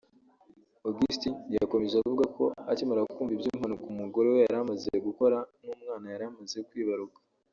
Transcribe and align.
Augustin 0.87 1.35
yakomeje 1.55 1.95
avuga 1.97 2.25
ko 2.37 2.43
akimara 2.71 3.09
kumva 3.13 3.31
iby’impanuka 3.35 3.83
umugore 3.87 4.27
we 4.33 4.39
yari 4.45 4.57
amaze 4.63 4.89
gukora 5.07 5.37
n’umwana 5.63 6.05
yari 6.13 6.23
amaze 6.29 6.57
kwibaruka 6.69 7.19